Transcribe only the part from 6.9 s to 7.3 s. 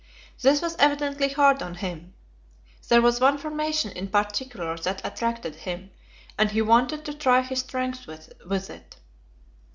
to